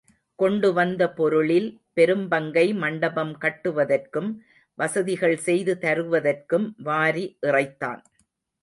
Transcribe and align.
கொண்டு 0.39 0.69
வந்த 0.73 1.03
பொருளில் 1.09 1.67
பெரும்பங்கை 1.95 2.65
மண்டபம் 2.75 3.33
கட்டுவதற்கும், 3.41 4.31
வசதிகள் 4.77 5.37
செய்து 5.37 5.75
தருவதற்கும் 5.81 6.67
வாரி 6.77 7.37
இறைத்தான். 7.47 8.01